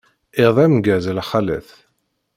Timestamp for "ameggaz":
0.63-1.05